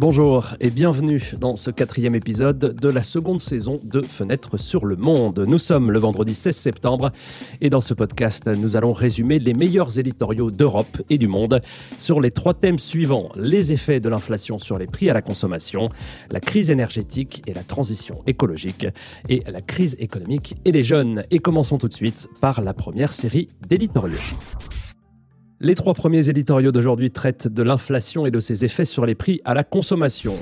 Bonjour 0.00 0.56
et 0.58 0.70
bienvenue 0.70 1.22
dans 1.38 1.54
ce 1.54 1.70
quatrième 1.70 2.16
épisode 2.16 2.58
de 2.58 2.88
la 2.88 3.04
seconde 3.04 3.40
saison 3.40 3.80
de 3.84 4.02
Fenêtre 4.02 4.58
sur 4.58 4.86
le 4.86 4.96
Monde. 4.96 5.44
Nous 5.46 5.58
sommes 5.58 5.92
le 5.92 6.00
vendredi 6.00 6.34
16 6.34 6.56
septembre 6.56 7.12
et 7.60 7.70
dans 7.70 7.80
ce 7.80 7.94
podcast, 7.94 8.48
nous 8.48 8.76
allons 8.76 8.92
résumer 8.92 9.38
les 9.38 9.54
meilleurs 9.54 9.96
éditoriaux 9.96 10.50
d'Europe 10.50 11.00
et 11.10 11.16
du 11.16 11.28
monde 11.28 11.62
sur 11.96 12.20
les 12.20 12.32
trois 12.32 12.54
thèmes 12.54 12.80
suivants 12.80 13.30
les 13.36 13.72
effets 13.72 14.00
de 14.00 14.08
l'inflation 14.08 14.58
sur 14.58 14.78
les 14.78 14.88
prix 14.88 15.10
à 15.10 15.14
la 15.14 15.22
consommation, 15.22 15.88
la 16.32 16.40
crise 16.40 16.70
énergétique 16.70 17.44
et 17.46 17.54
la 17.54 17.62
transition 17.62 18.24
écologique, 18.26 18.88
et 19.28 19.44
la 19.46 19.60
crise 19.60 19.94
économique 20.00 20.56
et 20.64 20.72
les 20.72 20.82
jeunes. 20.82 21.22
Et 21.30 21.38
commençons 21.38 21.78
tout 21.78 21.88
de 21.88 21.94
suite 21.94 22.28
par 22.40 22.62
la 22.62 22.74
première 22.74 23.12
série 23.12 23.46
d'éditoriaux. 23.68 24.18
Les 25.64 25.74
trois 25.74 25.94
premiers 25.94 26.28
éditoriaux 26.28 26.72
d'aujourd'hui 26.72 27.10
traitent 27.10 27.48
de 27.48 27.62
l'inflation 27.62 28.26
et 28.26 28.30
de 28.30 28.38
ses 28.38 28.66
effets 28.66 28.84
sur 28.84 29.06
les 29.06 29.14
prix 29.14 29.40
à 29.46 29.54
la 29.54 29.64
consommation. 29.64 30.34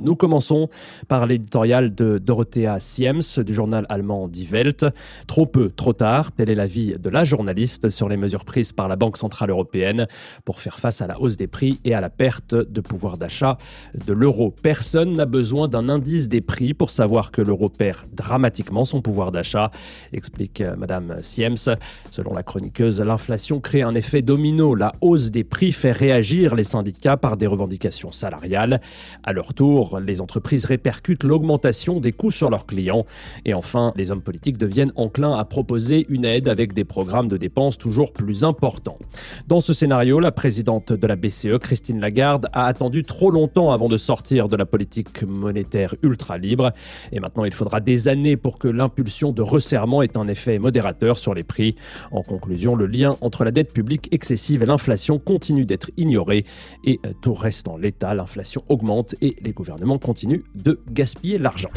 Nous 0.00 0.14
commençons 0.14 0.68
par 1.08 1.26
l'éditorial 1.26 1.92
de 1.92 2.18
Dorothea 2.18 2.78
Siems 2.78 3.42
du 3.44 3.52
journal 3.52 3.86
allemand 3.88 4.28
Die 4.28 4.46
Welt. 4.46 4.86
Trop 5.26 5.46
peu, 5.46 5.70
trop 5.70 5.92
tard, 5.92 6.30
tel 6.30 6.48
est 6.48 6.54
l'avis 6.54 6.96
de 6.96 7.10
la 7.10 7.24
journaliste 7.24 7.90
sur 7.90 8.08
les 8.08 8.16
mesures 8.16 8.44
prises 8.44 8.70
par 8.70 8.86
la 8.86 8.94
Banque 8.94 9.16
Centrale 9.16 9.50
Européenne 9.50 10.06
pour 10.44 10.60
faire 10.60 10.78
face 10.78 11.02
à 11.02 11.08
la 11.08 11.20
hausse 11.20 11.36
des 11.36 11.48
prix 11.48 11.80
et 11.84 11.94
à 11.94 12.00
la 12.00 12.10
perte 12.10 12.54
de 12.54 12.80
pouvoir 12.80 13.18
d'achat 13.18 13.58
de 14.06 14.12
l'euro. 14.12 14.54
Personne 14.62 15.14
n'a 15.14 15.26
besoin 15.26 15.66
d'un 15.66 15.88
indice 15.88 16.28
des 16.28 16.40
prix 16.40 16.72
pour 16.72 16.92
savoir 16.92 17.32
que 17.32 17.42
l'euro 17.42 17.68
perd 17.68 18.06
dramatiquement 18.12 18.84
son 18.84 19.02
pouvoir 19.02 19.32
d'achat, 19.32 19.72
explique 20.12 20.62
Madame 20.76 21.16
Siems. 21.20 21.74
Selon 22.12 22.32
la 22.32 22.44
chroniqueuse, 22.44 23.00
l'inflation 23.00 23.58
crée 23.58 23.82
un 23.82 23.96
effet 23.96 24.22
domino 24.22 24.67
la 24.74 24.92
hausse 25.00 25.30
des 25.30 25.44
prix 25.44 25.72
fait 25.72 25.92
réagir 25.92 26.54
les 26.54 26.64
syndicats 26.64 27.16
par 27.16 27.36
des 27.36 27.46
revendications 27.46 28.12
salariales. 28.12 28.80
À 29.22 29.32
leur 29.32 29.54
tour, 29.54 30.00
les 30.00 30.20
entreprises 30.20 30.64
répercutent 30.64 31.24
l'augmentation 31.24 32.00
des 32.00 32.12
coûts 32.12 32.30
sur 32.30 32.50
leurs 32.50 32.66
clients. 32.66 33.04
Et 33.44 33.54
enfin, 33.54 33.92
les 33.96 34.10
hommes 34.10 34.22
politiques 34.22 34.58
deviennent 34.58 34.92
enclins 34.96 35.36
à 35.36 35.44
proposer 35.44 36.06
une 36.08 36.24
aide 36.24 36.48
avec 36.48 36.72
des 36.72 36.84
programmes 36.84 37.28
de 37.28 37.36
dépenses 37.36 37.78
toujours 37.78 38.12
plus 38.12 38.44
importants. 38.44 38.98
Dans 39.46 39.60
ce 39.60 39.72
scénario, 39.72 40.20
la 40.20 40.32
présidente 40.32 40.92
de 40.92 41.06
la 41.06 41.16
BCE, 41.16 41.58
Christine 41.60 42.00
Lagarde, 42.00 42.48
a 42.52 42.66
attendu 42.66 43.02
trop 43.02 43.30
longtemps 43.30 43.72
avant 43.72 43.88
de 43.88 43.96
sortir 43.96 44.48
de 44.48 44.56
la 44.56 44.66
politique 44.66 45.22
monétaire 45.22 45.94
ultra 46.02 46.38
libre. 46.38 46.72
Et 47.12 47.20
maintenant, 47.20 47.44
il 47.44 47.52
faudra 47.52 47.80
des 47.80 48.08
années 48.08 48.36
pour 48.36 48.58
que 48.58 48.68
l'impulsion 48.68 49.32
de 49.32 49.42
resserrement 49.42 50.02
ait 50.02 50.16
un 50.16 50.28
effet 50.28 50.58
modérateur 50.58 51.18
sur 51.18 51.34
les 51.34 51.44
prix. 51.44 51.76
En 52.10 52.22
conclusion, 52.22 52.74
le 52.74 52.86
lien 52.86 53.16
entre 53.20 53.44
la 53.44 53.50
dette 53.50 53.72
publique 53.72 54.08
excessive 54.12 54.57
l'inflation 54.66 55.18
continue 55.18 55.64
d'être 55.64 55.90
ignorée 55.96 56.44
et 56.84 57.00
euh, 57.06 57.12
tout 57.20 57.34
reste 57.34 57.68
en 57.68 57.76
l'état, 57.76 58.14
l'inflation 58.14 58.64
augmente 58.68 59.14
et 59.20 59.36
les 59.40 59.52
gouvernements 59.52 59.98
continuent 59.98 60.44
de 60.54 60.80
gaspiller 60.90 61.38
l'argent. 61.38 61.70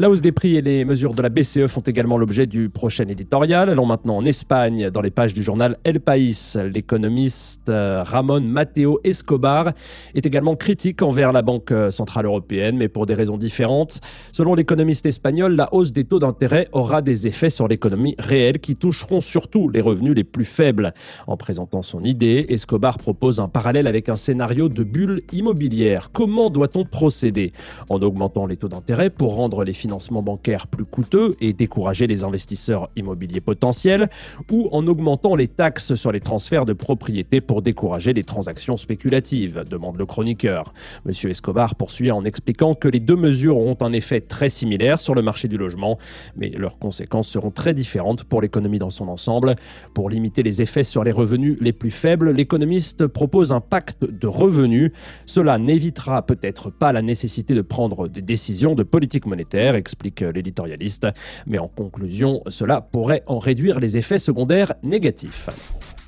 La 0.00 0.10
hausse 0.10 0.20
des 0.20 0.32
prix 0.32 0.56
et 0.56 0.60
les 0.60 0.84
mesures 0.84 1.14
de 1.14 1.22
la 1.22 1.28
BCE 1.28 1.68
font 1.68 1.80
également 1.80 2.18
l'objet 2.18 2.48
du 2.48 2.68
prochain 2.68 3.06
éditorial. 3.06 3.70
Allons 3.70 3.86
maintenant 3.86 4.16
en 4.16 4.24
Espagne, 4.24 4.90
dans 4.90 5.00
les 5.00 5.12
pages 5.12 5.34
du 5.34 5.42
journal 5.44 5.78
El 5.84 6.00
País. 6.00 6.56
L'économiste 6.56 7.68
euh, 7.68 8.02
Ramon 8.04 8.40
Mateo 8.40 8.98
Escobar 9.04 9.70
est 10.16 10.26
également 10.26 10.56
critique 10.56 11.00
envers 11.00 11.32
la 11.32 11.42
Banque 11.42 11.72
Centrale 11.90 12.26
Européenne, 12.26 12.76
mais 12.76 12.88
pour 12.88 13.06
des 13.06 13.14
raisons 13.14 13.36
différentes. 13.36 14.00
Selon 14.32 14.56
l'économiste 14.56 15.06
espagnol, 15.06 15.54
la 15.54 15.72
hausse 15.72 15.92
des 15.92 16.02
taux 16.02 16.18
d'intérêt 16.18 16.66
aura 16.72 17.00
des 17.00 17.28
effets 17.28 17.48
sur 17.48 17.68
l'économie 17.68 18.16
réelle 18.18 18.58
qui 18.58 18.74
toucheront 18.74 19.20
surtout 19.20 19.68
les 19.68 19.80
revenus 19.80 20.16
les 20.16 20.24
plus 20.24 20.44
faibles. 20.44 20.92
En 21.28 21.36
présentant 21.36 21.82
son 21.82 22.02
idée, 22.02 22.46
Escobar 22.48 22.98
propose 22.98 23.38
un 23.38 23.48
parallèle 23.48 23.86
avec 23.86 24.08
un 24.08 24.16
scénario 24.16 24.68
de 24.68 24.82
bulle 24.82 25.22
immobilière. 25.32 26.10
Comment 26.12 26.50
doit-on 26.50 26.84
procéder? 26.84 27.52
En 27.90 28.02
augmentant 28.02 28.46
les 28.46 28.56
taux 28.56 28.68
d'intérêt 28.68 29.08
pour 29.08 29.36
rendre 29.36 29.62
les 29.62 29.83
financement 29.84 30.22
bancaire 30.22 30.66
plus 30.66 30.86
coûteux 30.86 31.36
et 31.42 31.52
décourager 31.52 32.06
les 32.06 32.24
investisseurs 32.24 32.88
immobiliers 32.96 33.42
potentiels, 33.42 34.08
ou 34.50 34.70
en 34.72 34.86
augmentant 34.86 35.36
les 35.36 35.46
taxes 35.46 35.94
sur 35.94 36.10
les 36.10 36.20
transferts 36.20 36.64
de 36.64 36.72
propriété 36.72 37.42
pour 37.42 37.60
décourager 37.60 38.14
les 38.14 38.24
transactions 38.24 38.78
spéculatives, 38.78 39.62
demande 39.68 39.98
le 39.98 40.06
chroniqueur. 40.06 40.72
Monsieur 41.04 41.28
Escobar 41.28 41.74
poursuit 41.74 42.10
en 42.10 42.24
expliquant 42.24 42.74
que 42.74 42.88
les 42.88 42.98
deux 42.98 43.16
mesures 43.16 43.58
ont 43.58 43.76
un 43.82 43.92
effet 43.92 44.22
très 44.22 44.48
similaire 44.48 45.00
sur 45.00 45.14
le 45.14 45.20
marché 45.20 45.48
du 45.48 45.58
logement, 45.58 45.98
mais 46.34 46.48
leurs 46.48 46.78
conséquences 46.78 47.28
seront 47.28 47.50
très 47.50 47.74
différentes 47.74 48.24
pour 48.24 48.40
l'économie 48.40 48.78
dans 48.78 48.88
son 48.88 49.08
ensemble. 49.08 49.54
Pour 49.92 50.08
limiter 50.08 50.42
les 50.42 50.62
effets 50.62 50.84
sur 50.84 51.04
les 51.04 51.12
revenus 51.12 51.58
les 51.60 51.74
plus 51.74 51.90
faibles, 51.90 52.30
l'économiste 52.30 53.06
propose 53.06 53.52
un 53.52 53.60
pacte 53.60 54.02
de 54.02 54.26
revenus. 54.26 54.92
Cela 55.26 55.58
n'évitera 55.58 56.24
peut-être 56.24 56.70
pas 56.70 56.94
la 56.94 57.02
nécessité 57.02 57.54
de 57.54 57.60
prendre 57.60 58.08
des 58.08 58.22
décisions 58.22 58.74
de 58.74 58.82
politique 58.82 59.26
monétaire 59.26 59.73
explique 59.76 60.20
l'éditorialiste. 60.20 61.06
Mais 61.46 61.58
en 61.58 61.68
conclusion, 61.68 62.42
cela 62.48 62.80
pourrait 62.80 63.22
en 63.26 63.38
réduire 63.38 63.80
les 63.80 63.96
effets 63.96 64.18
secondaires 64.18 64.74
négatifs. 64.82 65.48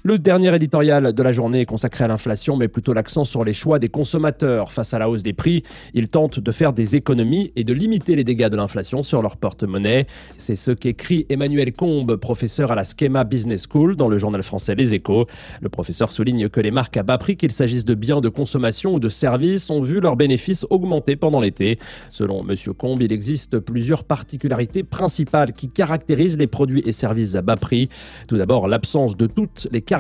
Le 0.07 0.21
dernier 0.21 0.55
éditorial 0.55 1.13
de 1.13 1.23
la 1.25 1.33
journée 1.33 1.63
est 1.63 1.67
consacré 1.67 2.05
à 2.05 2.07
l'inflation, 2.07 2.57
mais 2.57 2.69
plutôt 2.69 2.93
l'accent 2.93 3.25
sur 3.25 3.43
les 3.43 3.53
choix 3.53 3.81
des 3.81 3.89
consommateurs. 3.89 4.73
Face 4.73 4.95
à 4.95 5.01
la 5.01 5.11
hausse 5.11 5.25
des 5.25 5.33
prix, 5.33 5.65
ils 5.95 6.09
tentent 6.09 6.39
de 6.39 6.53
faire 6.53 6.73
des 6.73 6.95
économies 6.95 7.51
et 7.57 7.65
de 7.65 7.73
limiter 7.73 8.15
les 8.15 8.23
dégâts 8.23 8.47
de 8.47 8.57
l'inflation 8.57 9.03
sur 9.03 9.21
leur 9.21 9.37
porte-monnaie. 9.37 10.07
C'est 10.39 10.55
ce 10.55 10.71
qu'écrit 10.71 11.27
Emmanuel 11.29 11.73
Combe, 11.73 12.15
professeur 12.15 12.71
à 12.71 12.77
la 12.77 12.85
Schema 12.85 13.25
Business 13.25 13.67
School 13.69 13.97
dans 13.97 14.09
le 14.09 14.17
journal 14.17 14.45
français 14.45 14.77
Les 14.77 14.95
Échos. 14.95 15.27
Le 15.61 15.69
professeur 15.71 16.13
souligne 16.13 16.49
que 16.51 16.61
les 16.61 16.71
marques 16.71 16.97
à 16.97 17.03
bas 17.03 17.19
prix, 17.19 17.37
qu'il 17.37 17.51
s'agisse 17.51 17.85
de 17.85 17.95
biens 17.95 18.21
de 18.21 18.29
consommation 18.29 18.95
ou 18.95 19.01
de 19.01 19.09
services, 19.09 19.71
ont 19.71 19.81
vu 19.81 19.99
leurs 19.99 20.15
bénéfices 20.15 20.69
augmenter 20.71 21.17
pendant 21.17 21.41
l'été. 21.41 21.81
Selon 22.11 22.49
M. 22.49 22.55
Combe, 22.79 23.03
il 23.03 23.11
existe 23.11 23.59
plusieurs 23.59 24.05
particularités 24.05 24.85
principales 24.85 25.53
qui 25.53 25.69
caractérisent 25.69 26.39
les 26.39 26.47
produits 26.47 26.85
et 26.87 26.93
services 26.93 27.35
à 27.35 27.43
bas 27.43 27.57
prix. 27.57 27.89
Tout 28.29 28.37
d'abord, 28.37 28.69
l'absence 28.69 29.17
de 29.17 29.27
toutes 29.27 29.67
les 29.73 29.81
caractéristiques 29.81 29.96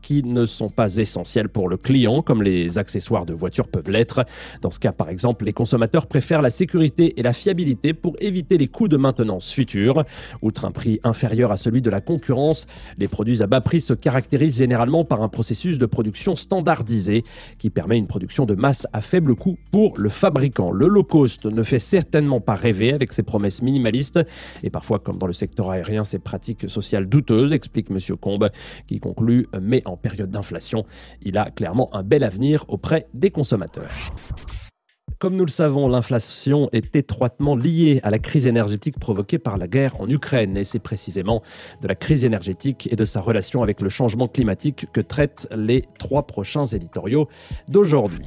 qui 0.00 0.22
ne 0.22 0.46
sont 0.46 0.68
pas 0.68 0.96
essentielles 0.96 1.48
pour 1.48 1.68
le 1.68 1.76
client, 1.76 2.22
comme 2.22 2.42
les 2.42 2.78
accessoires 2.78 3.26
de 3.26 3.34
voiture 3.34 3.68
peuvent 3.68 3.90
l'être. 3.90 4.24
Dans 4.60 4.70
ce 4.70 4.78
cas, 4.78 4.92
par 4.92 5.08
exemple, 5.08 5.44
les 5.44 5.52
consommateurs 5.52 6.06
préfèrent 6.06 6.42
la 6.42 6.50
sécurité 6.50 7.18
et 7.18 7.22
la 7.22 7.32
fiabilité 7.32 7.94
pour 7.94 8.14
éviter 8.20 8.58
les 8.58 8.68
coûts 8.68 8.88
de 8.88 8.96
maintenance 8.96 9.52
futurs. 9.52 10.04
Outre 10.42 10.64
un 10.64 10.70
prix 10.70 11.00
inférieur 11.04 11.52
à 11.52 11.56
celui 11.56 11.82
de 11.82 11.90
la 11.90 12.00
concurrence, 12.00 12.66
les 12.98 13.08
produits 13.08 13.42
à 13.42 13.46
bas 13.46 13.60
prix 13.60 13.80
se 13.80 13.94
caractérisent 13.94 14.58
généralement 14.58 15.04
par 15.04 15.22
un 15.22 15.28
processus 15.28 15.78
de 15.78 15.86
production 15.86 16.36
standardisé 16.36 17.24
qui 17.58 17.70
permet 17.70 17.98
une 17.98 18.06
production 18.06 18.46
de 18.46 18.54
masse 18.54 18.86
à 18.92 19.00
faible 19.00 19.34
coût 19.34 19.58
pour 19.72 19.98
le 19.98 20.08
fabricant. 20.08 20.70
Le 20.70 20.86
low 20.86 21.04
cost 21.04 21.46
ne 21.46 21.62
fait 21.62 21.78
certainement 21.78 22.40
pas 22.40 22.54
rêver 22.54 22.92
avec 22.92 23.12
ses 23.12 23.22
promesses 23.22 23.62
minimalistes 23.62 24.20
et 24.62 24.70
parfois, 24.70 24.98
comme 24.98 25.18
dans 25.18 25.26
le 25.26 25.32
secteur 25.32 25.70
aérien, 25.70 26.04
ses 26.04 26.18
pratiques 26.18 26.68
sociales 26.70 27.08
douteuses, 27.08 27.52
explique 27.52 27.90
M. 27.90 27.98
Combe, 28.20 28.50
qui 28.86 29.00
conclut 29.00 29.23
mais 29.60 29.82
en 29.84 29.96
période 29.96 30.30
d'inflation, 30.30 30.84
il 31.22 31.38
a 31.38 31.50
clairement 31.50 31.94
un 31.94 32.02
bel 32.02 32.24
avenir 32.24 32.64
auprès 32.68 33.06
des 33.14 33.30
consommateurs. 33.30 33.90
Comme 35.18 35.36
nous 35.36 35.44
le 35.44 35.50
savons, 35.50 35.88
l'inflation 35.88 36.68
est 36.72 36.94
étroitement 36.96 37.56
liée 37.56 38.00
à 38.02 38.10
la 38.10 38.18
crise 38.18 38.46
énergétique 38.46 38.98
provoquée 38.98 39.38
par 39.38 39.56
la 39.56 39.68
guerre 39.68 39.98
en 40.00 40.08
Ukraine. 40.08 40.56
Et 40.56 40.64
c'est 40.64 40.80
précisément 40.80 41.42
de 41.80 41.88
la 41.88 41.94
crise 41.94 42.24
énergétique 42.24 42.88
et 42.92 42.96
de 42.96 43.04
sa 43.04 43.20
relation 43.20 43.62
avec 43.62 43.80
le 43.80 43.88
changement 43.88 44.28
climatique 44.28 44.86
que 44.92 45.00
traitent 45.00 45.48
les 45.56 45.84
trois 45.98 46.26
prochains 46.26 46.66
éditoriaux 46.66 47.28
d'aujourd'hui 47.68 48.26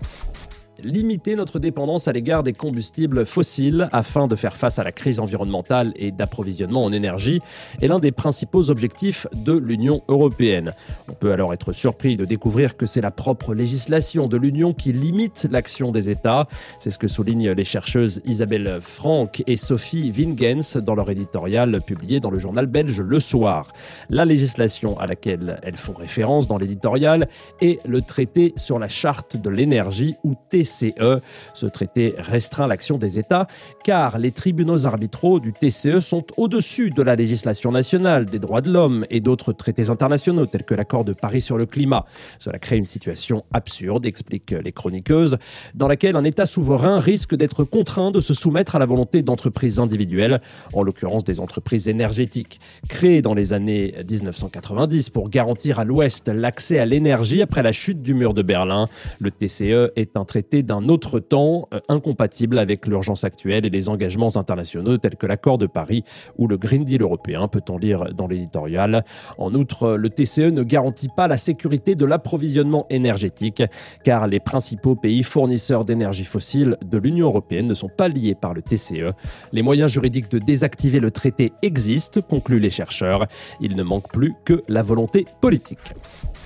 limiter 0.84 1.36
notre 1.36 1.60
dépendance 1.60 2.08
à 2.08 2.14
l'égard 2.14 2.44
des 2.44 2.54
combustibles 2.54 3.26
fossiles 3.26 3.90
afin 3.92 4.28
de 4.28 4.36
faire 4.36 4.56
face 4.56 4.80
à 4.80 4.84
la 4.84 4.92
crise 4.92 5.20
environnementale 5.20 5.94
et 5.96 6.12
d'approvisionnement 6.12 6.84
en 6.84 6.92
énergie 6.92 7.42
est 7.82 7.88
l'un 7.88 8.00
des 8.00 8.12
principaux 8.12 8.70
objectifs 8.70 9.28
de 9.34 9.54
l'Union 9.54 10.04
européenne. 10.08 10.74
On 11.10 11.14
peut 11.14 11.32
alors 11.32 11.54
être 11.54 11.74
surpris 11.74 12.18
de 12.18 12.26
découvrir 12.26 12.78
que 12.78 12.86
c'est 12.86 13.02
la 13.02 13.12
propre 13.12 13.54
législation 13.54 14.28
de 14.28 14.38
l'Union 14.38 14.74
qui 14.74 14.94
limite 14.94 15.48
l'action 15.52 15.92
des 15.92 16.10
États. 16.10 16.48
C'est 16.80 16.92
ce 16.92 17.00
que 17.00 17.08
soulignent 17.08 17.52
les 17.52 17.64
chercheuses 17.64 18.22
Isabelle 18.26 18.80
Franck 18.82 19.44
et 19.48 19.58
Sophie 19.58 20.12
Wingens 20.12 20.78
dans 20.78 20.96
leur 20.96 21.10
éditorial 21.10 21.82
publié 21.82 22.20
dans 22.20 22.32
le 22.32 22.40
journal 22.40 22.66
belge 22.68 23.02
Le 23.02 23.20
Soir. 23.20 23.72
La 24.10 24.26
législation 24.26 25.00
à 25.00 25.08
laquelle 25.08 25.60
elles 25.64 25.76
font 25.76 25.94
référence 25.94 26.48
dans 26.48 26.58
l'éditorial 26.58 27.28
est 27.62 27.80
le 27.88 28.02
traité 28.02 28.54
sur 28.58 28.80
la 28.80 28.88
charte 28.88 29.38
de 29.38 29.50
l'énergie 29.50 30.16
ou 30.24 30.36
TC 30.50 30.67
TCE. 30.68 31.22
Ce 31.54 31.66
traité 31.66 32.16
restreint 32.18 32.68
l'action 32.68 32.98
des 32.98 33.20
États 33.20 33.48
car 33.84 34.18
les 34.18 34.32
tribunaux 34.32 34.86
arbitraux 34.86 35.40
du 35.40 35.54
TCE 35.54 36.00
sont 36.00 36.24
au-dessus 36.36 36.92
de 36.92 37.02
la 37.02 37.16
législation 37.16 37.72
nationale, 37.72 38.26
des 38.26 38.40
droits 38.40 38.62
de 38.62 38.72
l'homme 38.72 39.06
et 39.10 39.20
d'autres 39.20 39.54
traités 39.54 39.90
internationaux 39.90 40.46
tels 40.46 40.64
que 40.64 40.76
l'accord 40.76 41.06
de 41.06 41.14
Paris 41.14 41.42
sur 41.42 41.58
le 41.58 41.66
climat. 41.66 42.06
Cela 42.40 42.60
crée 42.60 42.78
une 42.78 42.86
situation 42.86 43.44
absurde, 43.54 44.06
expliquent 44.06 44.52
les 44.52 44.72
chroniqueuses, 44.72 45.38
dans 45.74 45.88
laquelle 45.88 46.16
un 46.16 46.24
État 46.24 46.46
souverain 46.46 47.00
risque 47.00 47.36
d'être 47.36 47.64
contraint 47.64 48.12
de 48.12 48.20
se 48.20 48.34
soumettre 48.34 48.76
à 48.76 48.80
la 48.80 48.86
volonté 48.86 49.22
d'entreprises 49.22 49.80
individuelles, 49.80 50.42
en 50.74 50.84
l'occurrence 50.84 51.24
des 51.24 51.40
entreprises 51.40 51.88
énergétiques. 51.88 52.60
Créées 52.90 53.22
dans 53.22 53.34
les 53.34 53.54
années 53.54 53.94
1990 54.10 55.10
pour 55.10 55.30
garantir 55.30 55.80
à 55.80 55.86
l'Ouest 55.86 56.28
l'accès 56.28 56.80
à 56.80 56.86
l'énergie 56.86 57.42
après 57.42 57.64
la 57.64 57.72
chute 57.72 58.02
du 58.02 58.14
mur 58.14 58.34
de 58.34 58.42
Berlin, 58.42 58.90
le 59.20 59.32
TCE 59.32 59.92
est 59.96 60.18
un 60.18 60.26
traité 60.26 60.57
d'un 60.64 60.90
autre 60.90 61.20
temps, 61.20 61.68
euh, 61.74 61.80
incompatible 61.90 62.60
avec 62.60 62.88
l'urgence 62.88 63.24
actuelle 63.24 63.66
et 63.66 63.70
les 63.70 63.90
engagements 63.90 64.36
internationaux 64.36 64.98
tels 64.98 65.16
que 65.16 65.28
l'accord 65.28 65.58
de 65.58 65.68
Paris 65.68 66.04
ou 66.38 66.48
le 66.48 66.58
Green 66.58 66.84
Deal 66.84 67.02
européen, 67.02 67.48
peut-on 67.48 67.78
lire 67.78 68.14
dans 68.14 68.28
l'éditorial. 68.28 69.04
En 69.38 69.54
outre, 69.54 69.94
le 69.94 70.10
TCE 70.10 70.52
ne 70.52 70.64
garantit 70.64 71.10
pas 71.16 71.28
la 71.28 71.38
sécurité 71.38 71.96
de 71.96 72.06
l'approvisionnement 72.06 72.86
énergétique, 72.90 73.64
car 74.04 74.28
les 74.28 74.40
principaux 74.40 74.96
pays 74.96 75.24
fournisseurs 75.24 75.86
d'énergie 75.86 76.26
fossile 76.26 76.78
de 76.86 76.98
l'Union 76.98 77.28
européenne 77.28 77.68
ne 77.68 77.74
sont 77.74 77.90
pas 77.90 78.08
liés 78.08 78.36
par 78.36 78.54
le 78.54 78.62
TCE. 78.62 79.14
Les 79.52 79.62
moyens 79.62 79.92
juridiques 79.92 80.30
de 80.32 80.40
désactiver 80.40 81.00
le 81.00 81.12
traité 81.12 81.54
existent, 81.62 82.22
concluent 82.22 82.60
les 82.60 82.70
chercheurs. 82.70 83.28
Il 83.60 83.76
ne 83.76 83.84
manque 83.84 84.12
plus 84.12 84.34
que 84.46 84.64
la 84.68 84.84
volonté 84.84 85.26
politique. 85.42 85.94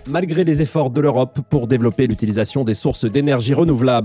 Malgré 0.08 0.44
les 0.44 0.64
efforts 0.64 0.90
de 0.90 1.00
l'Europe 1.00 1.42
pour 1.50 1.68
développer 1.68 2.08
l'utilisation 2.08 2.64
des 2.64 2.74
sources 2.74 3.06
d'énergie 3.06 3.54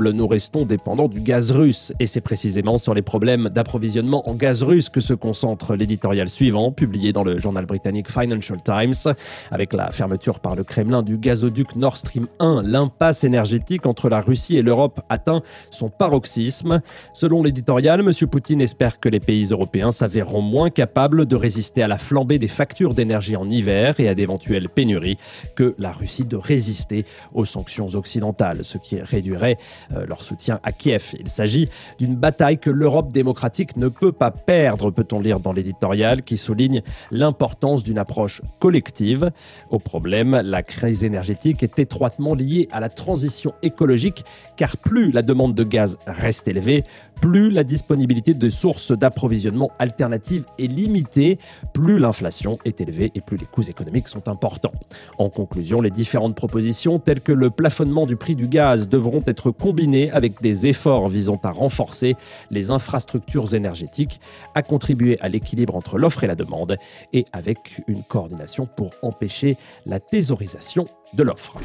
nous 0.04 0.26
restons 0.26 0.64
dépendants 0.64 1.08
du 1.08 1.20
gaz 1.20 1.50
russe. 1.50 1.92
Et 2.00 2.06
c'est 2.06 2.20
précisément 2.20 2.78
sur 2.78 2.94
les 2.94 3.02
problèmes 3.02 3.48
d'approvisionnement 3.48 4.28
en 4.28 4.34
gaz 4.34 4.62
russe 4.62 4.88
que 4.88 5.00
se 5.00 5.14
concentre 5.14 5.74
l'éditorial 5.74 6.28
suivant, 6.28 6.70
publié 6.70 7.12
dans 7.12 7.24
le 7.24 7.38
journal 7.38 7.66
britannique 7.66 8.10
Financial 8.10 8.58
Times. 8.62 9.14
Avec 9.50 9.72
la 9.72 9.90
fermeture 9.90 10.40
par 10.40 10.54
le 10.54 10.64
Kremlin 10.64 11.02
du 11.02 11.18
gazoduc 11.18 11.76
Nord 11.76 11.96
Stream 11.96 12.26
1, 12.38 12.62
l'impasse 12.62 13.24
énergétique 13.24 13.86
entre 13.86 14.08
la 14.08 14.20
Russie 14.20 14.56
et 14.56 14.62
l'Europe 14.62 15.00
atteint 15.08 15.42
son 15.70 15.88
paroxysme. 15.88 16.80
Selon 17.12 17.42
l'éditorial, 17.42 18.00
M. 18.00 18.12
Poutine 18.28 18.60
espère 18.60 19.00
que 19.00 19.08
les 19.08 19.20
pays 19.20 19.46
européens 19.46 19.92
s'avéreront 19.92 20.42
moins 20.42 20.70
capables 20.70 21.26
de 21.26 21.36
résister 21.36 21.82
à 21.82 21.88
la 21.88 21.98
flambée 21.98 22.38
des 22.38 22.48
factures 22.48 22.94
d'énergie 22.94 23.36
en 23.36 23.48
hiver 23.48 23.98
et 23.98 24.08
à 24.08 24.14
d'éventuelles 24.14 24.68
pénuries 24.68 25.18
que 25.54 25.74
la 25.78 25.92
Russie 25.92 26.24
de 26.24 26.36
résister 26.36 27.04
aux 27.34 27.44
sanctions 27.44 27.88
occidentales, 27.94 28.64
ce 28.64 28.78
qui 28.78 29.00
réduirait 29.00 29.58
leur 29.90 30.22
soutien 30.22 30.60
à 30.62 30.72
Kiev. 30.72 31.14
Il 31.20 31.28
s'agit 31.28 31.68
d'une 31.98 32.16
bataille 32.16 32.58
que 32.58 32.70
l'Europe 32.70 33.12
démocratique 33.12 33.76
ne 33.76 33.88
peut 33.88 34.12
pas 34.12 34.30
perdre, 34.30 34.90
peut-on 34.90 35.20
lire 35.20 35.40
dans 35.40 35.52
l'éditorial, 35.52 36.22
qui 36.22 36.36
souligne 36.36 36.82
l'importance 37.10 37.82
d'une 37.82 37.98
approche 37.98 38.42
collective 38.58 39.30
au 39.70 39.78
problème. 39.78 40.40
La 40.44 40.62
crise 40.62 41.04
énergétique 41.04 41.62
est 41.62 41.78
étroitement 41.78 42.34
liée 42.34 42.68
à 42.72 42.80
la 42.80 42.88
transition 42.88 43.54
écologique, 43.62 44.24
car 44.56 44.76
plus 44.76 45.12
la 45.12 45.22
demande 45.22 45.54
de 45.54 45.64
gaz 45.64 45.98
reste 46.06 46.48
élevée, 46.48 46.84
plus 47.20 47.50
la 47.50 47.64
disponibilité 47.64 48.34
de 48.34 48.48
sources 48.50 48.92
d'approvisionnement 48.92 49.70
alternatives 49.78 50.44
est 50.58 50.66
limitée, 50.66 51.38
plus 51.72 51.98
l'inflation 51.98 52.58
est 52.64 52.80
élevée 52.80 53.10
et 53.14 53.20
plus 53.20 53.36
les 53.36 53.46
coûts 53.46 53.62
économiques 53.62 54.08
sont 54.08 54.28
importants. 54.28 54.72
En 55.18 55.28
conclusion, 55.28 55.80
les 55.80 55.90
différentes 55.90 56.34
propositions 56.34 56.98
telles 56.98 57.20
que 57.20 57.32
le 57.32 57.50
plafonnement 57.50 58.06
du 58.06 58.16
prix 58.16 58.36
du 58.36 58.48
gaz 58.48 58.88
devront 58.88 59.22
être 59.26 59.50
combinées 59.50 60.10
avec 60.10 60.40
des 60.40 60.66
efforts 60.66 61.08
visant 61.08 61.40
à 61.42 61.50
renforcer 61.50 62.16
les 62.50 62.70
infrastructures 62.70 63.54
énergétiques, 63.54 64.20
à 64.54 64.62
contribuer 64.62 65.18
à 65.20 65.28
l'équilibre 65.28 65.76
entre 65.76 65.98
l'offre 65.98 66.24
et 66.24 66.26
la 66.26 66.36
demande 66.36 66.76
et 67.12 67.24
avec 67.32 67.82
une 67.86 68.02
coordination 68.02 68.66
pour 68.66 68.90
empêcher 69.02 69.56
la 69.84 70.00
thésaurisation 70.00 70.88
de 71.14 71.22
l'offre. 71.22 71.58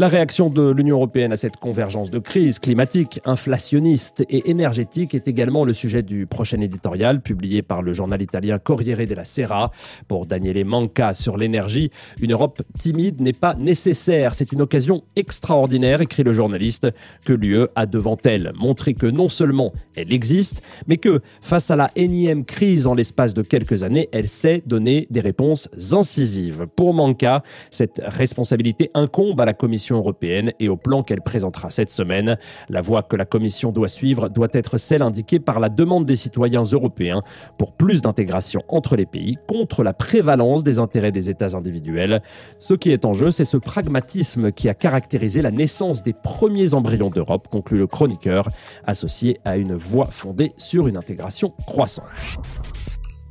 La 0.00 0.06
réaction 0.06 0.48
de 0.48 0.70
l'Union 0.70 0.94
européenne 0.94 1.32
à 1.32 1.36
cette 1.36 1.56
convergence 1.56 2.12
de 2.12 2.20
crise 2.20 2.60
climatique, 2.60 3.20
inflationniste 3.24 4.24
et 4.28 4.48
énergétique 4.48 5.12
est 5.12 5.26
également 5.26 5.64
le 5.64 5.72
sujet 5.72 6.04
du 6.04 6.24
prochain 6.24 6.60
éditorial 6.60 7.20
publié 7.20 7.62
par 7.62 7.82
le 7.82 7.94
journal 7.94 8.22
italien 8.22 8.60
Corriere 8.60 9.08
della 9.08 9.24
Sera. 9.24 9.72
Pour 10.06 10.26
Daniele 10.26 10.64
Manca 10.64 11.14
sur 11.14 11.36
l'énergie, 11.36 11.90
une 12.20 12.30
Europe 12.30 12.62
timide 12.78 13.20
n'est 13.20 13.32
pas 13.32 13.54
nécessaire. 13.54 14.34
C'est 14.34 14.52
une 14.52 14.62
occasion 14.62 15.02
extraordinaire, 15.16 16.00
écrit 16.00 16.22
le 16.22 16.32
journaliste, 16.32 16.86
que 17.24 17.32
l'UE 17.32 17.66
a 17.74 17.86
devant 17.86 18.18
elle. 18.24 18.52
Montrer 18.54 18.94
que 18.94 19.06
non 19.06 19.28
seulement 19.28 19.72
elle 19.96 20.12
existe, 20.12 20.62
mais 20.86 20.98
que 20.98 21.22
face 21.42 21.72
à 21.72 21.76
la 21.76 21.90
énième 21.96 22.44
crise 22.44 22.86
en 22.86 22.94
l'espace 22.94 23.34
de 23.34 23.42
quelques 23.42 23.82
années, 23.82 24.08
elle 24.12 24.28
sait 24.28 24.62
donner 24.64 25.08
des 25.10 25.20
réponses 25.20 25.68
incisives. 25.90 26.68
Pour 26.76 26.94
Manca, 26.94 27.42
cette 27.72 28.00
responsabilité 28.04 28.92
incombe 28.94 29.40
à 29.40 29.44
la 29.44 29.54
Commission 29.54 29.87
européenne 29.96 30.52
et 30.60 30.68
au 30.68 30.76
plan 30.76 31.02
qu'elle 31.02 31.22
présentera 31.22 31.70
cette 31.70 31.90
semaine. 31.90 32.38
La 32.68 32.80
voie 32.80 33.02
que 33.02 33.16
la 33.16 33.24
Commission 33.24 33.72
doit 33.72 33.88
suivre 33.88 34.28
doit 34.28 34.48
être 34.52 34.78
celle 34.78 35.02
indiquée 35.02 35.40
par 35.40 35.60
la 35.60 35.68
demande 35.68 36.06
des 36.06 36.16
citoyens 36.16 36.62
européens 36.62 37.22
pour 37.58 37.72
plus 37.72 38.02
d'intégration 38.02 38.62
entre 38.68 38.96
les 38.96 39.06
pays 39.06 39.38
contre 39.46 39.82
la 39.82 39.92
prévalence 39.92 40.64
des 40.64 40.78
intérêts 40.78 41.12
des 41.12 41.30
États 41.30 41.56
individuels. 41.56 42.22
Ce 42.58 42.74
qui 42.74 42.90
est 42.90 43.04
en 43.04 43.14
jeu, 43.14 43.30
c'est 43.30 43.44
ce 43.44 43.56
pragmatisme 43.56 44.52
qui 44.52 44.68
a 44.68 44.74
caractérisé 44.74 45.42
la 45.42 45.50
naissance 45.50 46.02
des 46.02 46.12
premiers 46.12 46.74
embryons 46.74 47.10
d'Europe, 47.10 47.48
conclut 47.50 47.78
le 47.78 47.86
chroniqueur, 47.86 48.48
associé 48.86 49.40
à 49.44 49.56
une 49.56 49.74
voie 49.74 50.08
fondée 50.10 50.52
sur 50.56 50.88
une 50.88 50.96
intégration 50.96 51.52
croissante. 51.66 52.04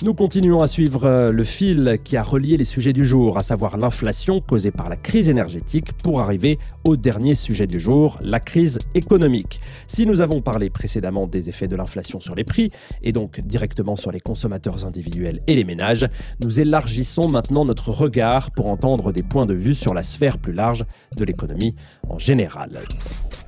Nous 0.03 0.13
continuons 0.13 0.61
à 0.61 0.67
suivre 0.67 1.05
euh, 1.05 1.31
le 1.31 1.43
fil 1.43 1.97
qui 2.03 2.17
a 2.17 2.21
relié 2.21 2.55
les 2.55 2.65
sujets 2.65 2.93
du 2.93 3.03
jour, 3.03 3.39
à 3.39 3.41
savoir 3.41 3.77
l'inflation 3.77 4.41
causée 4.41 4.69
par 4.69 4.89
la 4.89 4.95
crise 4.95 5.27
énergétique, 5.27 5.91
pour 6.03 6.21
arriver 6.21 6.59
au 6.83 6.95
dernier 6.95 7.33
sujet 7.33 7.65
du 7.65 7.79
jour, 7.79 8.19
la 8.21 8.39
crise 8.39 8.77
économique. 8.93 9.59
Si 9.87 10.05
nous 10.05 10.21
avons 10.21 10.39
parlé 10.39 10.69
précédemment 10.69 11.25
des 11.25 11.49
effets 11.49 11.67
de 11.67 11.75
l'inflation 11.75 12.19
sur 12.19 12.35
les 12.35 12.43
prix, 12.43 12.69
et 13.01 13.11
donc 13.11 13.41
directement 13.41 13.95
sur 13.95 14.11
les 14.11 14.19
consommateurs 14.19 14.85
individuels 14.85 15.41
et 15.47 15.55
les 15.55 15.63
ménages, 15.63 16.07
nous 16.43 16.59
élargissons 16.59 17.27
maintenant 17.27 17.65
notre 17.65 17.89
regard 17.89 18.51
pour 18.51 18.67
entendre 18.67 19.11
des 19.11 19.23
points 19.23 19.47
de 19.47 19.55
vue 19.55 19.73
sur 19.73 19.95
la 19.95 20.03
sphère 20.03 20.37
plus 20.37 20.53
large 20.53 20.85
de 21.17 21.25
l'économie 21.25 21.73
en 22.07 22.19
général. 22.19 22.83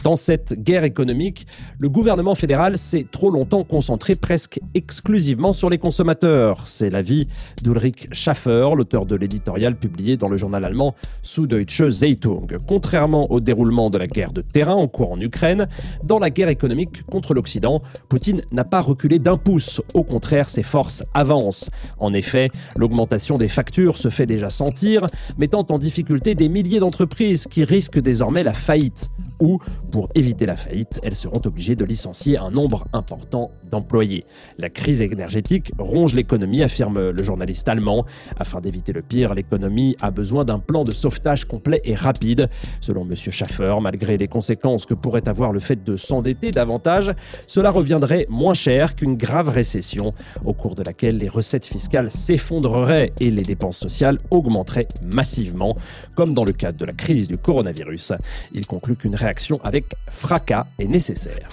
Dans 0.04 0.16
cette 0.16 0.54
guerre 0.54 0.86
économique, 0.86 1.46
le 1.78 1.90
gouvernement 1.90 2.34
fédéral 2.34 2.78
s'est 2.78 3.06
trop 3.12 3.30
longtemps 3.30 3.66
concentré 3.66 4.16
presque 4.16 4.62
exclusivement 4.74 5.52
sur 5.52 5.70
les 5.70 5.78
consommateurs. 5.78 6.68
C'est 6.68 6.90
l'avis 6.90 7.28
d'Ulrich 7.62 8.08
Schaffer, 8.14 8.70
l'auteur 8.76 9.06
de 9.06 9.18
l'éditorial 9.18 9.76
publié 9.76 10.16
dans 10.16 10.30
le 10.30 10.38
journal 10.38 10.64
allemand 10.64 10.96
Süddeutsche 11.22 11.90
Zeitung. 11.90 12.48
Contrairement 12.66 13.30
au 13.30 13.42
déroulement 13.42 13.90
de 13.90 13.98
la 13.98 14.08
guerre 14.08 14.32
de 14.32 14.42
terrain 14.42 14.76
en 14.76 14.88
cours 14.88 15.12
en 15.12 15.20
Ukraine, 15.20 15.68
dans 16.04 16.20
la 16.20 16.30
guerre 16.30 16.50
économique 16.50 17.06
contre 17.06 17.34
l'Occident, 17.34 17.82
Poutine 18.08 18.42
n'a 18.54 18.64
pas 18.64 18.82
reculé 18.82 19.20
d'un 19.20 19.38
pouce. 19.38 19.82
Au 19.94 20.04
contraire, 20.04 20.50
ses 20.50 20.64
forces 20.64 21.04
avancent. 21.14 21.70
En 21.98 22.14
effet, 22.14 22.52
l'augmentation 22.78 23.38
des 23.38 23.50
factures 23.50 23.98
se 23.98 24.10
fait 24.10 24.26
déjà 24.26 24.50
sentir, 24.50 25.08
mettant 25.38 25.66
en 25.70 25.78
difficulté 25.78 26.36
des 26.36 26.48
milliers 26.48 26.80
d'entreprises 26.80 27.48
qui 27.48 27.66
risquent 27.66 28.00
désormais 28.00 28.44
la 28.44 28.54
faillite. 28.54 29.10
Ou, 29.40 29.60
pour 29.92 30.10
éviter 30.16 30.46
la 30.46 30.58
faillite, 30.58 31.00
elles 31.02 31.16
seront 31.16 31.42
obligées 31.46 31.76
de 31.76 31.86
licencier 31.86 32.38
un 32.38 32.52
nombre 32.52 32.86
important 32.92 33.52
d'employés. 33.70 34.26
La 34.58 34.70
crise 34.70 35.02
énergétique 35.02 35.72
ronge 35.78 36.14
l'économie, 36.14 36.62
affirme 36.62 37.12
le 37.12 37.24
journaliste 37.24 37.70
allemand. 37.70 38.06
Afin 38.38 38.60
d'éviter 38.60 38.92
le 38.92 39.02
pire, 39.02 39.34
l'économie 39.34 39.96
a 40.02 40.12
besoin 40.12 40.44
d'un 40.44 40.60
plan 40.60 40.84
de 40.84 40.92
sauvetage 40.92 41.46
complet 41.46 41.82
et 41.86 41.96
rapide. 41.96 42.50
Selon 42.82 43.06
M. 43.06 43.16
Schaffer, 43.16 43.76
malgré 43.82 44.18
les 44.18 44.28
conséquences 44.28 44.86
que 44.86 44.94
pourrait 44.94 45.28
avoir 45.30 45.54
le 45.54 45.60
fait 45.60 45.84
de 45.84 45.96
s'endetter 45.96 46.52
davantage, 46.52 47.14
cela 47.48 47.72
reviendrait 47.72 48.26
moins 48.30 48.54
cher 48.54 48.96
qu'une 48.96 49.16
grave 49.16 49.50
récession, 49.50 50.14
au 50.44 50.54
cours 50.54 50.76
de 50.76 50.84
laquelle 50.84 51.18
les 51.18 51.30
recettes 51.30 51.66
fiscales 51.66 52.12
s'effondreraient 52.12 53.14
et 53.22 53.32
les 53.32 53.44
dépenses 53.44 53.78
sociales 53.78 54.18
augmenteraient 54.32 54.88
massivement, 55.02 55.78
comme 56.16 56.34
dans 56.34 56.44
le 56.44 56.52
cadre 56.52 56.78
de 56.78 56.86
la 56.86 56.94
crise 56.94 57.28
du 57.28 57.38
coronavirus. 57.38 58.14
Il 58.52 58.66
conclut 58.66 58.98
qu'une 58.98 59.16
réaction 59.16 59.29
avec 59.64 59.86
fracas 60.10 60.68
est 60.80 60.88
nécessaire. 60.88 61.50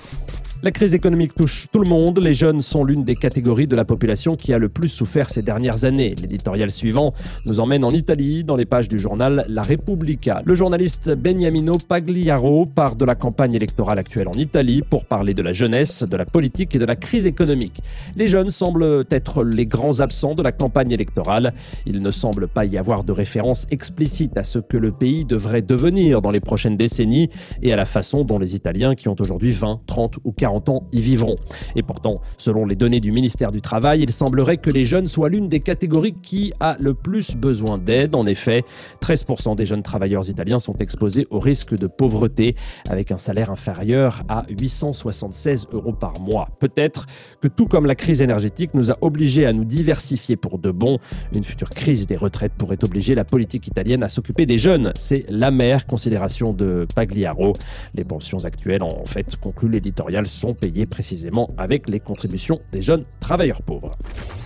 La 0.62 0.70
crise 0.70 0.94
économique 0.94 1.34
touche 1.34 1.68
tout 1.70 1.80
le 1.80 1.88
monde. 1.88 2.18
Les 2.18 2.32
jeunes 2.32 2.62
sont 2.62 2.82
l'une 2.82 3.04
des 3.04 3.14
catégories 3.14 3.66
de 3.66 3.76
la 3.76 3.84
population 3.84 4.36
qui 4.36 4.54
a 4.54 4.58
le 4.58 4.70
plus 4.70 4.88
souffert 4.88 5.28
ces 5.28 5.42
dernières 5.42 5.84
années. 5.84 6.14
L'éditorial 6.18 6.70
suivant 6.70 7.12
nous 7.44 7.60
emmène 7.60 7.84
en 7.84 7.90
Italie, 7.90 8.42
dans 8.42 8.56
les 8.56 8.64
pages 8.64 8.88
du 8.88 8.98
journal 8.98 9.44
La 9.50 9.60
Repubblica. 9.60 10.40
Le 10.46 10.54
journaliste 10.54 11.10
Beniamino 11.14 11.76
Pagliaro 11.76 12.64
part 12.64 12.96
de 12.96 13.04
la 13.04 13.14
campagne 13.14 13.52
électorale 13.52 13.98
actuelle 13.98 14.28
en 14.28 14.32
Italie 14.32 14.80
pour 14.80 15.04
parler 15.04 15.34
de 15.34 15.42
la 15.42 15.52
jeunesse, 15.52 16.02
de 16.02 16.16
la 16.16 16.24
politique 16.24 16.74
et 16.74 16.78
de 16.78 16.86
la 16.86 16.96
crise 16.96 17.26
économique. 17.26 17.82
Les 18.16 18.26
jeunes 18.26 18.50
semblent 18.50 19.04
être 19.10 19.44
les 19.44 19.66
grands 19.66 20.00
absents 20.00 20.34
de 20.34 20.42
la 20.42 20.52
campagne 20.52 20.90
électorale. 20.90 21.52
Il 21.84 22.00
ne 22.00 22.10
semble 22.10 22.48
pas 22.48 22.64
y 22.64 22.78
avoir 22.78 23.04
de 23.04 23.12
référence 23.12 23.66
explicite 23.70 24.38
à 24.38 24.42
ce 24.42 24.58
que 24.58 24.78
le 24.78 24.90
pays 24.90 25.26
devrait 25.26 25.62
devenir 25.62 26.22
dans 26.22 26.30
les 26.30 26.40
prochaines 26.40 26.78
décennies 26.78 27.28
et 27.62 27.74
à 27.74 27.76
la 27.76 27.84
façon 27.84 28.24
dont 28.24 28.38
les 28.38 28.56
Italiens 28.56 28.94
qui 28.94 29.08
ont 29.08 29.16
aujourd'hui 29.20 29.52
20, 29.52 29.82
30 29.86 30.16
ou 30.24 30.32
40 30.32 30.45
40 30.46 30.68
ans 30.68 30.82
y 30.92 31.00
vivront. 31.00 31.34
Et 31.74 31.82
pourtant, 31.82 32.20
selon 32.38 32.66
les 32.66 32.76
données 32.76 33.00
du 33.00 33.10
ministère 33.10 33.50
du 33.50 33.60
Travail, 33.60 34.02
il 34.02 34.12
semblerait 34.12 34.58
que 34.58 34.70
les 34.70 34.84
jeunes 34.84 35.08
soient 35.08 35.28
l'une 35.28 35.48
des 35.48 35.58
catégories 35.58 36.12
qui 36.12 36.52
a 36.60 36.76
le 36.78 36.94
plus 36.94 37.34
besoin 37.34 37.78
d'aide. 37.78 38.14
En 38.14 38.26
effet, 38.26 38.62
13% 39.02 39.56
des 39.56 39.66
jeunes 39.66 39.82
travailleurs 39.82 40.30
italiens 40.30 40.60
sont 40.60 40.76
exposés 40.78 41.26
au 41.30 41.40
risque 41.40 41.76
de 41.76 41.88
pauvreté 41.88 42.54
avec 42.88 43.10
un 43.10 43.18
salaire 43.18 43.50
inférieur 43.50 44.22
à 44.28 44.44
876 44.48 45.66
euros 45.72 45.92
par 45.92 46.20
mois. 46.20 46.48
Peut-être 46.60 47.06
que 47.40 47.48
tout 47.48 47.66
comme 47.66 47.86
la 47.86 47.96
crise 47.96 48.22
énergétique 48.22 48.72
nous 48.74 48.92
a 48.92 48.96
obligés 49.00 49.46
à 49.46 49.52
nous 49.52 49.64
diversifier 49.64 50.36
pour 50.36 50.60
de 50.60 50.70
bon, 50.70 51.00
une 51.34 51.42
future 51.42 51.70
crise 51.70 52.06
des 52.06 52.16
retraites 52.16 52.52
pourrait 52.56 52.84
obliger 52.84 53.16
la 53.16 53.24
politique 53.24 53.66
italienne 53.66 54.04
à 54.04 54.08
s'occuper 54.08 54.46
des 54.46 54.58
jeunes. 54.58 54.92
C'est 54.96 55.24
l'amère 55.28 55.86
considération 55.86 56.52
de 56.52 56.86
Pagliaro. 56.94 57.54
Les 57.94 58.04
pensions 58.04 58.44
actuelles, 58.44 58.84
en 58.84 59.04
fait, 59.06 59.34
conclut 59.34 59.70
l'éditorial, 59.70 60.28
sont 60.36 60.54
payés 60.54 60.86
précisément 60.86 61.50
avec 61.56 61.88
les 61.88 61.98
contributions 61.98 62.60
des 62.72 62.82
jeunes 62.82 63.04
travailleurs 63.20 63.62
pauvres. 63.62 63.92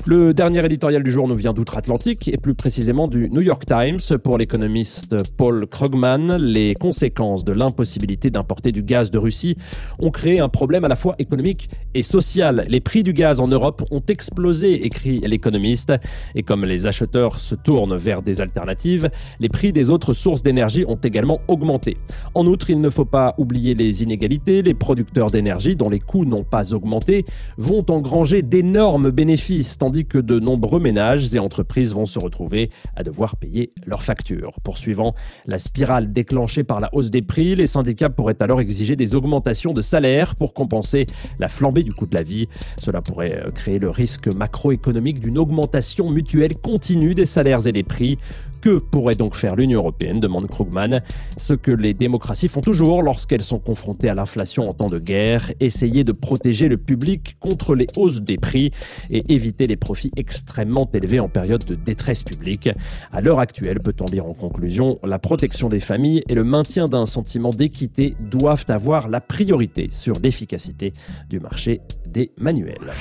Le 0.06 0.32
dernier 0.32 0.64
éditorial 0.64 1.02
du 1.02 1.10
jour 1.10 1.28
nous 1.28 1.34
vient 1.34 1.52
d'outre-Atlantique 1.52 2.28
et 2.28 2.38
plus 2.38 2.54
précisément 2.54 3.06
du 3.06 3.28
New 3.28 3.42
York 3.42 3.66
Times. 3.66 3.98
Pour 4.24 4.38
l'économiste 4.38 5.14
Paul 5.36 5.66
Krugman, 5.66 6.36
les 6.38 6.74
conséquences 6.74 7.44
de 7.44 7.52
l'impossibilité 7.52 8.30
d'importer 8.30 8.72
du 8.72 8.82
gaz 8.82 9.10
de 9.10 9.18
Russie 9.18 9.56
ont 9.98 10.10
créé 10.10 10.40
un 10.40 10.48
problème 10.48 10.84
à 10.84 10.88
la 10.88 10.96
fois 10.96 11.16
économique 11.18 11.68
et 11.92 12.02
social. 12.02 12.64
Les 12.68 12.80
prix 12.80 13.02
du 13.02 13.12
gaz 13.12 13.40
en 13.40 13.48
Europe 13.48 13.84
ont 13.90 14.02
explosé, 14.08 14.86
écrit 14.86 15.20
l'économiste, 15.20 15.92
et 16.34 16.42
comme 16.42 16.64
les 16.64 16.86
acheteurs 16.86 17.36
se 17.36 17.54
tournent 17.54 17.96
vers 17.96 18.22
des 18.22 18.40
alternatives, 18.40 19.10
les 19.38 19.48
prix 19.50 19.72
des 19.72 19.90
autres 19.90 20.14
sources 20.14 20.42
d'énergie 20.42 20.84
ont 20.88 20.98
également 21.02 21.40
augmenté. 21.48 21.98
En 22.34 22.46
outre, 22.46 22.70
il 22.70 22.80
ne 22.80 22.88
faut 22.88 23.04
pas 23.04 23.34
oublier 23.36 23.74
les 23.74 24.02
inégalités. 24.02 24.62
Les 24.62 24.74
producteurs 24.74 25.30
d'énergie 25.30 25.76
dont 25.80 25.88
les 25.88 25.98
coûts 25.98 26.26
n'ont 26.26 26.44
pas 26.44 26.74
augmenté 26.74 27.24
vont 27.56 27.84
engranger 27.88 28.42
d'énormes 28.42 29.10
bénéfices, 29.10 29.78
tandis 29.78 30.04
que 30.04 30.18
de 30.18 30.38
nombreux 30.38 30.78
ménages 30.78 31.34
et 31.34 31.38
entreprises 31.38 31.94
vont 31.94 32.04
se 32.04 32.18
retrouver 32.18 32.68
à 32.96 33.02
devoir 33.02 33.36
payer 33.36 33.70
leurs 33.86 34.02
factures. 34.02 34.60
Poursuivant 34.62 35.14
la 35.46 35.58
spirale 35.58 36.12
déclenchée 36.12 36.64
par 36.64 36.80
la 36.80 36.94
hausse 36.94 37.10
des 37.10 37.22
prix, 37.22 37.56
les 37.56 37.66
syndicats 37.66 38.10
pourraient 38.10 38.36
alors 38.40 38.60
exiger 38.60 38.94
des 38.94 39.14
augmentations 39.14 39.72
de 39.72 39.80
salaire 39.80 40.36
pour 40.36 40.52
compenser 40.52 41.06
la 41.38 41.48
flambée 41.48 41.82
du 41.82 41.94
coût 41.94 42.06
de 42.06 42.14
la 42.14 42.22
vie. 42.22 42.46
Cela 42.78 43.00
pourrait 43.00 43.42
euh, 43.46 43.50
créer 43.50 43.78
le 43.78 43.88
risque 43.88 44.28
macroéconomique 44.28 45.18
d'une 45.18 45.38
augmentation 45.38 46.10
mutuelle 46.10 46.56
continue 46.58 47.14
des 47.14 47.26
salaires 47.26 47.66
et 47.66 47.72
des 47.72 47.84
prix. 47.84 48.18
Que 48.60 48.78
pourrait 48.78 49.14
donc 49.14 49.36
faire 49.36 49.56
l'Union 49.56 49.78
européenne 49.78 50.20
demande 50.20 50.46
Krugman. 50.46 51.00
Ce 51.38 51.54
que 51.54 51.70
les 51.70 51.94
démocraties 51.94 52.48
font 52.48 52.60
toujours 52.60 53.02
lorsqu'elles 53.02 53.42
sont 53.42 53.58
confrontées 53.58 54.08
à 54.08 54.14
l'inflation 54.14 54.68
en 54.68 54.74
temps 54.74 54.88
de 54.88 54.98
guerre, 54.98 55.52
essayer 55.60 56.04
de 56.04 56.12
protéger 56.12 56.68
le 56.68 56.76
public 56.76 57.36
contre 57.40 57.74
les 57.74 57.86
hausses 57.96 58.20
des 58.20 58.36
prix 58.36 58.70
et 59.08 59.32
éviter 59.32 59.66
les 59.66 59.76
profits 59.76 60.10
extrêmement 60.16 60.88
élevés 60.92 61.20
en 61.20 61.28
période 61.28 61.64
de 61.64 61.74
détresse 61.74 62.22
publique. 62.22 62.68
À 63.12 63.20
l'heure 63.20 63.40
actuelle, 63.40 63.80
peut-on 63.80 64.04
lire 64.06 64.26
en 64.26 64.34
conclusion, 64.34 64.98
la 65.04 65.18
protection 65.18 65.68
des 65.68 65.80
familles 65.80 66.22
et 66.28 66.34
le 66.34 66.44
maintien 66.44 66.88
d'un 66.88 67.06
sentiment 67.06 67.50
d'équité 67.50 68.14
doivent 68.20 68.66
avoir 68.68 69.08
la 69.08 69.20
priorité 69.20 69.88
sur 69.90 70.16
l'efficacité 70.22 70.92
du 71.28 71.40
marché 71.40 71.80
des 72.06 72.32
manuels. 72.36 72.92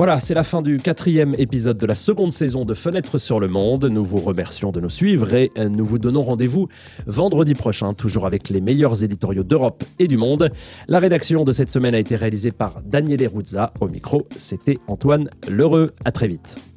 Voilà, 0.00 0.18
c'est 0.18 0.32
la 0.32 0.44
fin 0.44 0.62
du 0.62 0.78
quatrième 0.78 1.34
épisode 1.36 1.76
de 1.76 1.84
la 1.84 1.94
seconde 1.94 2.32
saison 2.32 2.64
de 2.64 2.72
Fenêtre 2.72 3.18
sur 3.18 3.38
le 3.38 3.48
Monde. 3.48 3.84
Nous 3.84 4.02
vous 4.02 4.16
remercions 4.16 4.72
de 4.72 4.80
nous 4.80 4.88
suivre 4.88 5.34
et 5.34 5.50
nous 5.68 5.84
vous 5.84 5.98
donnons 5.98 6.22
rendez-vous 6.22 6.68
vendredi 7.06 7.52
prochain, 7.52 7.92
toujours 7.92 8.24
avec 8.24 8.48
les 8.48 8.62
meilleurs 8.62 9.04
éditoriaux 9.04 9.42
d'Europe 9.42 9.84
et 9.98 10.08
du 10.08 10.16
monde. 10.16 10.52
La 10.88 11.00
rédaction 11.00 11.44
de 11.44 11.52
cette 11.52 11.70
semaine 11.70 11.94
a 11.94 11.98
été 11.98 12.16
réalisée 12.16 12.50
par 12.50 12.80
Daniel 12.82 13.20
Eruzza. 13.20 13.74
Au 13.82 13.88
micro, 13.88 14.26
c'était 14.38 14.78
Antoine 14.88 15.28
Lheureux. 15.46 15.90
À 16.06 16.12
très 16.12 16.28
vite. 16.28 16.69